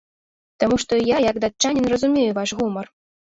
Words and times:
Таму 0.63 0.75
што 0.83 0.93
я 1.09 1.17
як 1.29 1.35
датчанін 1.45 1.91
разумею 1.93 2.31
ваш 2.39 2.55
гумар. 2.63 2.91